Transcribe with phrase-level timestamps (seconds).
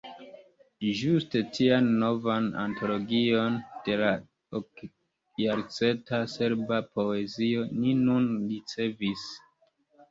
[0.99, 3.59] Ĝuste tian novan antologion,
[3.89, 4.09] de la
[4.63, 9.31] okjarcenta serba poezio, ni nun ricevis.